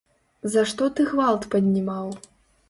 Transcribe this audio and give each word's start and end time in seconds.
За 0.53 0.63
што 0.71 0.87
ты 0.99 1.05
гвалт 1.11 1.47
паднімаў? 1.57 2.11